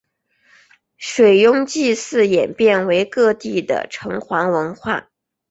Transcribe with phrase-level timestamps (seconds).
[0.97, 5.11] 水庸祭祀演变为各地的城隍文化。